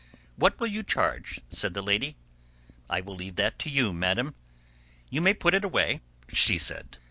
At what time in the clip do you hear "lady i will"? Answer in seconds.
1.83-3.13